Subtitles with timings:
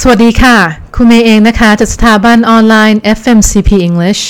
[0.00, 0.56] สวัสดีค่ะ
[0.96, 4.22] ครูเมย์เองนะคะ จากสถาบันออนไลน์ FMCP English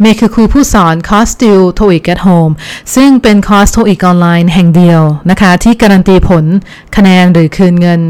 [0.00, 2.52] เมย์คือครูผู้สอนคอร์สติว TOEIC at Home
[2.94, 6.44] ซึ่งเป็นคอร์ส TOEIC ออนไลน์แห่งเดียวนะคะ ที่การันตีผล
[6.96, 8.00] คะแนนหรือคืนเงิน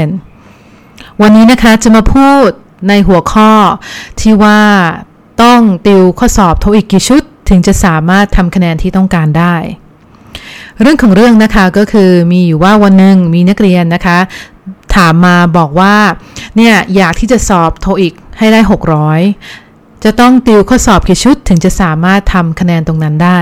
[0.00, 2.48] 100%วันนี้นะคะจะมาพูด
[2.88, 3.52] ในหัวข้อ
[4.20, 4.60] ที่ว่า
[5.42, 9.56] ต้องติวข้อสอบ TOEIC กี่ชุด ถึงจะสามารถทำคะแนนที่ต้องการได้
[10.80, 14.18] เรื่องของเรื่องนะคะก็คือมีอยู่ว่าวันหนึ่งมีนักเรียนนะคะ
[14.96, 15.94] ถามมาบอกว่า
[16.56, 18.60] เนี่ยอยากที่จะสอบโทอีกให้ได้
[19.32, 23.40] 600 จะต้องติวข้อสอบกี่ชุดถึงจะสามารถทำคะแนนตรงนั้นได้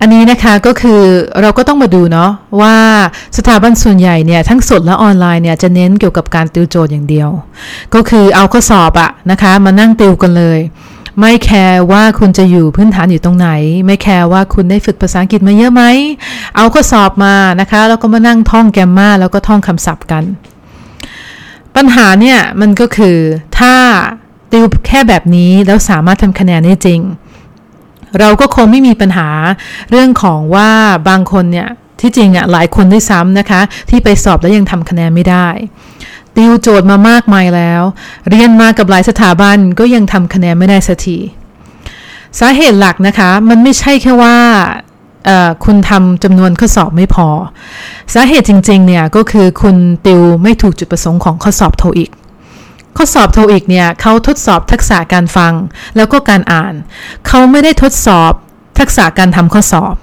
[0.00, 1.02] อันนี้นะคะก็คือ
[1.40, 2.76] เราก็ต้องมาดูเนาะว่า
[3.36, 7.30] สถาบันส่วนใหญ่เนี่ยทั้งสดและออนไลน์เนี่ยจะเน้นเกี่ยวกับการติวโจทย์อย่างเดียว
[7.94, 10.58] ก็คือเอาข้อสอบอะนะคะมานั่งติวกันเลย
[11.20, 13.48] ไม่แคร์ว่าคุณจะอยู่พื้นฐานอยู่ตรงไหน
[13.86, 15.82] ไม่แคร์ว่าคุณได้ฝึกภาษาอังกฤษมาเยอะไหม
[16.56, 20.24] เอาข้อสอบมานะคะ แล้วก็มานั่งท่องแกมมาแล้วก็ท่องคำศัพท์กัน
[21.76, 23.16] ปัญหาเนี่ยมันก็คือ
[23.58, 23.74] ถ้า
[24.52, 27.00] ติวแค่แบบนี้แล้วสามารถทำคะแนนได้จริง
[28.20, 29.28] เราก็คงไม่มีปัญหา
[29.90, 30.70] เรื่องของว่า
[31.08, 31.68] บางคนเนี่ย
[32.06, 35.48] ที่จริงอะ่ะหลายคนด้วยซ้ำนะคะ ที่ไปสอบแล้วยังทำคะแนนไม่ได้
[36.36, 37.82] ติวโจทย์มามากมายแล้ว
[38.28, 41.18] เรียนมากับหลายสถาบันก็ยังทำคะแนนไม่ได้สักที
[42.38, 44.36] สาเหตุหลักนะคะมันไม่ใช่แค่ว่า
[45.64, 47.28] คุณทำจำนวนข้อสอบไม่พอ
[48.14, 52.10] สาเหตุจริงๆเนี่ยก็คือคุณติวไม่ถูกจุดประสงค์ของข้อสอบโทอีก
[52.96, 55.52] ข้อสอบโทอีกเนี่ยเขาทดสอบทักษะการฟัง
[55.96, 56.74] แล้วก็การอ่าน
[57.26, 58.32] เขาไม่ได้ทดสอบ
[58.78, 59.94] ทักษะการทำข้อสอบ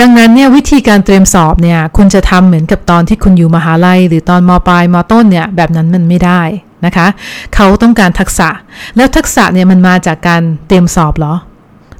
[0.00, 6.42] ดังนั้นเนี่ยวิธีการเตรียมสอบเนี่ยคุณจะทำเหมือนกับตอนที่คุณอยู่มหาลัย หรือตอนมปลายมต้นเนี่ยแบบนั้นมันไม่ได้
[6.86, 7.06] นะคะ
[7.54, 8.48] เขาต้องการทักษะ
[8.96, 11.34] แล้วทักษะเนี่ยมันมาจากการเตรียมสอบเหรอ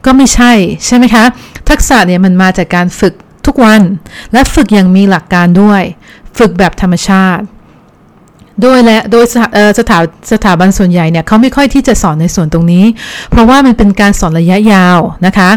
[0.05, 0.53] ก็ไม่ใช่
[0.87, 1.25] ใช่ไหมคะ
[1.71, 3.15] ทักษะเนี่ยมันมาจากการฝึก
[3.47, 3.81] ทุกวัน
[4.33, 5.83] และฝึกอย่างมีหลักการด้วย
[6.39, 7.45] ฝึกแบบธรรมชาติ
[8.63, 9.25] โดยและโดย
[9.79, 9.99] สถา
[10.33, 12.85] สถาบันส่วนใหญ่เนี่ยเขาไม่ค่อยที่จะสอนในส่วนตรงนี้
[13.31, 15.51] เพราะว่ามันเป็นการสอนระยะยาวนะคะ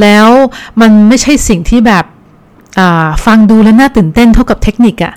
[0.00, 0.28] แล้ว
[0.80, 2.04] มันไม่ใช่สิ่งที่แบบ
[3.24, 5.14] ฟังดูแล้วน่าตื่นเต้นเท่ากับเทคนิคอะ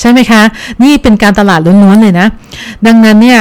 [0.00, 0.42] ใช่ไหมคะ
[0.82, 2.26] นี่เป็นการตลาดล้วนๆเลยนะ
[2.86, 3.40] ดังนั้นเนี่ย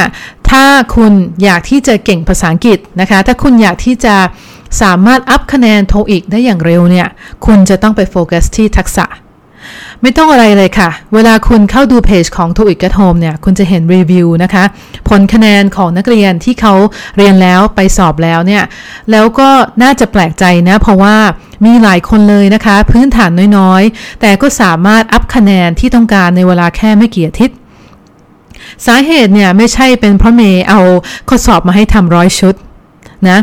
[0.49, 0.63] ถ้า
[0.95, 1.11] คุณ
[1.43, 4.15] อยากที่จะเก่งภาษาอังกฤษนะคะ ถ้าคุณอยากที่จะ
[4.81, 7.07] สามารถอัพคะแนนโทอีกได้อย่างเร็วเนี่ย
[7.45, 9.05] คุณจะต้องไปโฟกัสที่ทักษะ
[10.01, 14.63] ไม่ต้องอะไรเลยค่ะ เวลาคุณเข้าดูเพจของ TOEIC at Home เนี่ย คุณจะเห็นรีวิวนะคะ
[15.09, 16.73] ผลคะแนนของนักเรียนที่เขา
[17.17, 18.63] เรียนแล้วไปสอบแล้วเนี่ย
[19.11, 19.49] แล้วก็
[19.83, 21.15] น่าจะแปลกใจนะ เพราะว่า
[21.65, 27.57] มีหลายคนเลยนะคะ พื้นฐานน้อยๆ แต่ก็สามารถอัพคะแนนที่ต้องการในเวลาแค่ไม่กี่อาทิตย์
[28.85, 30.81] สาเหตุเนี่ยไม่ใช่เป็นเพราะเมย์เอา
[31.29, 32.55] ข้อสอบมาให้ทำร้อยชุด
[33.29, 33.37] นะ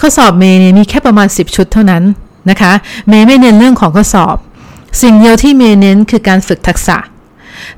[0.00, 2.02] ข้อสอบเมย์เนี่ยมีแค่ประมาณ 10 ชุดเท่านั้น
[2.50, 2.72] นะคะ
[3.08, 4.36] เมย์ไม่เน้นเรื่องของข้อสอบ
[5.02, 6.98] สิ่งเดียวที่เมเน้นคือการฝึกทักษะ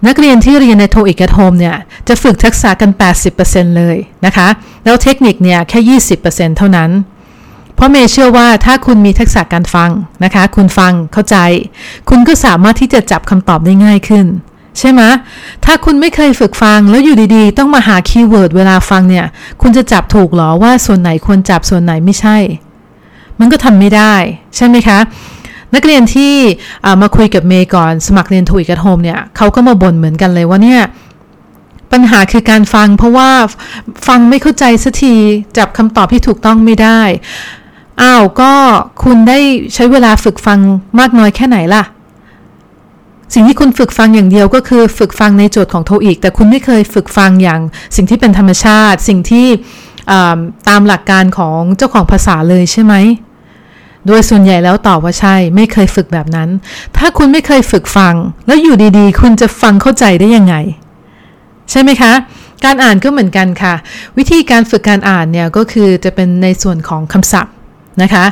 [0.07, 1.77] นักเรียนที่เรียนในโทอีก at home เนี่ย
[2.09, 2.91] จะฝึกทักษะกัน
[3.35, 3.97] 80%เลย
[4.27, 4.49] นะคะ
[4.85, 6.91] แล้วเทคนิคเนี่ยแค่ 20%เท่านั้น
[7.75, 9.91] เพราะเมย์เชื่อว่าถ้าคุณมีทักษะการฟัง
[10.25, 11.37] นะคะ คุณฟังเข้าใจ
[12.09, 14.27] คุณก็สามารถที่จะจับคำตอบได้ง่ายขึ้น
[14.79, 15.03] ใช่ไหม
[15.65, 19.27] ถ้าคุณไม่เคยฝึกฟังแล้วอยู่ดีๆ ต้องมาหา keyword เวลาฟังเนี่ย
[19.63, 22.37] คุณจะจับถูกหรอว่าส่วนไหนควรจับส่วนไหนไม่ใช่
[23.41, 24.15] มันก็ทำไม่ได้
[24.57, 24.99] ใช่ไหมคะ
[25.75, 26.35] นักเรียนที่
[27.03, 30.83] มาคุยกับเมย์ก่อนสมัครเรียน TOEIC at Home เนี่ยเขาก็มาบ่นเหมือนกันเลยว่าเนี่ย
[31.93, 33.31] ปัญหาคือการฟังเพราะว่า
[34.07, 35.15] ฟังไม่เข้าใจสักที
[35.57, 37.01] จับคำตอบที่ถูกต้องไม่ได้
[38.03, 38.53] อ้าวก็
[39.05, 39.39] คุณได้
[39.75, 40.59] ใช้เวลาฝึกฟัง
[40.99, 41.85] มากน้อยแค่ไหนล่ะ
[43.35, 47.61] สิ่งที่คุณฝึกฟังอย่างเดียวก็คือฝึกฟังในโจทย์ของโทอีก แต่คุณไม่เคยฝึกฟังอย่าง
[47.97, 49.47] สิ่งที่เป็นธรรมชาติ สิ่งที่
[50.69, 52.95] ตามหลักการของเจ้าของภาษาเลยใช่ไหม
[54.07, 56.49] โดยส่วนใหญ่แล้วตอบว่าใช่ ไม่เคยฝึกแบบนั้น
[56.97, 58.15] ถ้าคุณไม่เคยฝึกฟัง
[58.47, 60.55] แล้วอยู่ดีๆ คุณจะฟังเข้าใจได้ยังไง
[61.71, 62.13] ใช่ไหมคะ
[62.65, 63.75] การอ่านก็เหมือนกันค่ะ
[64.19, 67.55] วิธีการฝึกการอ่านเนี่ยก็คือจะเป็นในส่วนของคำศัพท์
[68.03, 68.25] นะคะ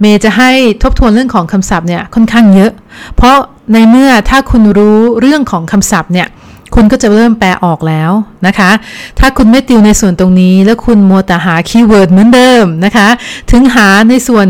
[0.00, 0.50] เมย์จะให้
[0.82, 2.72] ทบทวนเรื่องของคำศัพท์เนี่ยค่อนข้างเยอะ
[3.16, 3.36] เพราะ
[3.72, 6.28] ในเมื่อถ้าคุณรู้เรื่องของคำศัพท์เนี่ย
[6.74, 8.10] คุณก็จะเริ่มแปลออกแล้ว
[8.46, 8.70] นะคะ
[9.18, 13.08] ถ้าคุณไม่ติวในส่วนตรงนี้ แล้วคุณมัวแต่หาคีย์เวิร์ดเหมือนเดิมนะคะ
[13.50, 14.48] ถึงหาในส่วน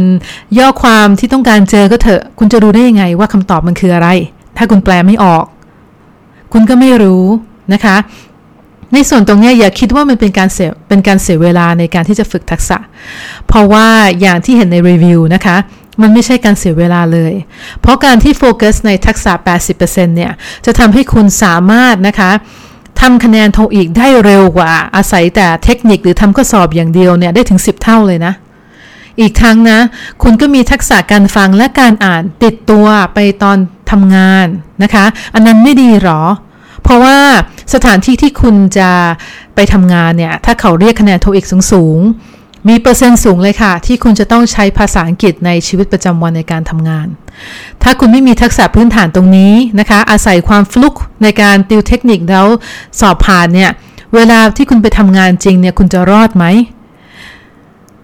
[0.58, 4.08] ย่อความที่ต้องการเจอก็เถอะ คุณจะรู้ได้ยังไงว่าคำตอบมันคืออะไร
[4.56, 5.44] ถ้าคุณแปลไม่ออก
[6.52, 7.24] คุณก็ไม่รู้
[7.72, 7.96] นะคะ
[8.94, 12.78] ในส่วนตรงนี้อย่าคิดว่ามันเป็นการเสียเป็นการเสียเวลาในการที่จะฝึกทักษะ
[13.48, 13.86] เพราะว่า
[14.20, 15.56] อย่างที่เห็นในรีวิวนะคะ
[16.02, 17.34] มันไม่ใช่การเสียเวลาเลย
[17.80, 19.32] เพราะการที่โฟกัสในทักษะ
[19.74, 20.32] 80%เนี่ย
[20.66, 22.30] จะทำให้คุณสามารถนะคะ
[23.00, 28.32] ทำคะแนนโทอีกได้เร็วกว่า อาศัยแต่เทคนิคหรือทำข้อสอบอย่างเดียวเนี่ย ได้ถึง 10 เท่าเลยนะ
[29.20, 29.78] อีกทั้งนะ
[30.22, 33.58] คุณก็มีทักษะการฟังและการอ่านติดตัวไปตอน
[33.90, 34.46] ทำงาน
[34.82, 35.04] นะคะ
[35.34, 36.22] อันนั้นไม่ดีหรอ
[36.82, 37.16] เพราะว่า
[37.74, 38.90] สถานที่ที่คุณจะ
[39.54, 42.37] ไปทำงานเนี่ย ถ้าเขาเรียกคะแนนโทอีกสูงๆ
[42.68, 47.06] มีเปอร์เซ็นต์สูงเลยค่ะ ที่คุณจะต้องใช้ภาษาอังกฤษในชีวิตประจำวันในการทำงาน
[47.82, 52.46] ถ้าคุณไม่มีทักษะพื้นฐานตรงนี้นะคะ อาศัยความฟลุกในการติวเทคนิคแล้ว
[53.00, 53.70] สอบผ่านเนี่ย
[54.14, 56.44] เวลาที่คุณไปทำงานจริงเนี่ย คุณจะรอดไหม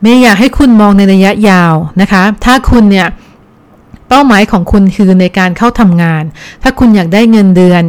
[0.03, 3.09] ไม่อยากให้คุณมองในระยะยาวนะคะ ถ้าคุณเนี่ย
[4.09, 6.25] เป้าหมายของคุณคือในการเข้าทำงาน
[6.63, 7.83] ถ้าคุณอยากได้เงินเดือน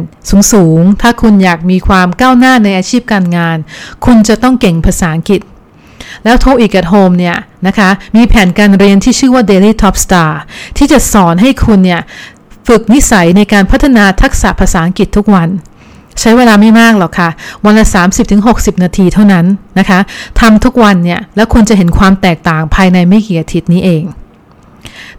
[0.52, 3.56] สูงๆ ถ้าคุณอยากมีความก้าวหน้าในอาชีพการงาน
[4.04, 5.40] คุณจะต้องเก่งภาษาอังกฤษ
[6.24, 7.36] แล้วโทอีก at home เนี่ย
[7.66, 10.32] นะคะ มีแผนการเรียนที่ชื่อว่า Daily Top Star
[10.76, 12.00] ที่จะสอนให้คุณเนี่ย
[12.66, 15.48] ฝึกนิสัยในการพัฒนาทักษะภาษาอังกฤษทุกวัน
[16.20, 17.28] ใช้เวลาไม่มากหรอกค่ะ
[17.64, 17.84] วันละ
[18.34, 19.46] 30-60 นาทีเท่านั้น
[19.78, 19.98] นะคะ
[20.40, 24.04] ทำทุกวันเนี่ย แล้วคุณจะเห็นความแตกต่างภายในไม่กี่อาทิตย์นี้เอง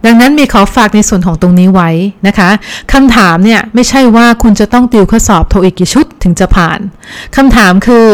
[0.04, 1.90] ดังนั้นมีขอฝากในส่วนของตรงนี้ไว้
[2.26, 2.50] นะคะ
[2.92, 6.78] คำถามเนี่ย ไม่ใช่ว่าคุณจะต้องติวข้อสอบโทอีกกี่ชุดถึงจะผ่าน
[7.36, 8.06] คำถามคือ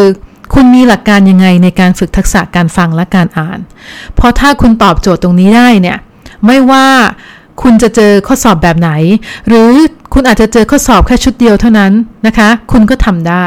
[0.53, 3.59] คุณมีหลักการยังไงในการฝึกทักษะการฟังและการอ่าน
[4.15, 5.97] เพราะถ้าคุณตอบโจทย์ตรงนี้ได้เนี่ย
[6.45, 6.85] ไม่ว่า
[7.61, 8.91] คุณจะเจอข้อสอบแบบไหน
[9.47, 9.69] หรือ
[10.13, 11.93] คุณอาจจะเจอข้อสอบแค่ชุดเดียวเท่านั้น
[12.27, 13.45] นะคะ คุณก็ทำได้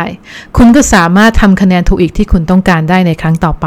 [0.56, 3.66] คุณก็สามารถทำคะแนนถูกอีกที่คุณต้องการได้ในครั้งต่อไป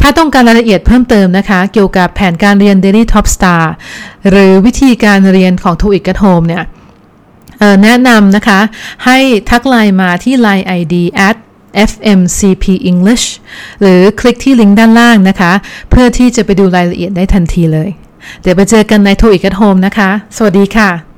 [0.00, 3.62] ถ้าต้องการรายละเอียดเพิ่มเติมนะคะ เกี่ยวกับแผนการเรียน Daily Top Star
[4.30, 6.64] หรือวิธีการเรียนของ TOEIC at Home เนี่ย
[7.82, 8.60] แนะนำนะคะ
[9.04, 9.18] ให้
[9.50, 10.94] ทักไลน์มาที่ Line ID
[11.28, 11.36] at
[11.90, 13.26] FMCP English
[13.80, 15.52] หรือคลิกที่ลิงก์ด้านล่างนะคะ
[15.90, 17.88] เพื่อที่จะไปดูรายละเอียดได้ทันทีเลย
[18.42, 21.11] เดี๋ยวไปเจอกันใน TOEIC at Home นะคะ สวัสดีค่ะ